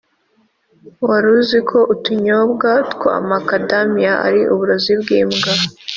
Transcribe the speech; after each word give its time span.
wari 1.07 1.27
uziko 1.39 1.77
utunyobwa 1.93 2.71
twa 2.91 3.13
macadamia 3.29 4.13
ari 4.27 4.41
uburozi 4.53 4.93
bwimbwa 5.01 5.51